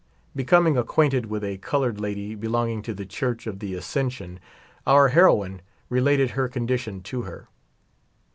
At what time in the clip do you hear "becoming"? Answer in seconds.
0.35-0.77